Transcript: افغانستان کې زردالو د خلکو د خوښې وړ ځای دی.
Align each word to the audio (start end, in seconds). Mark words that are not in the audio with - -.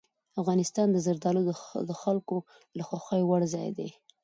افغانستان 0.41 0.87
کې 0.93 0.99
زردالو 1.07 1.41
د 1.89 1.91
خلکو 2.01 2.37
د 2.77 2.79
خوښې 2.87 3.21
وړ 3.25 3.41
ځای 3.55 3.69
دی. 3.77 3.89